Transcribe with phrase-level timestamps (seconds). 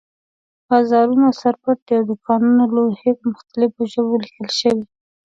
[0.67, 4.85] بازارونه سر پټ دي او د دوکانونو لوحې په مختلفو ژبو لیکل شوي.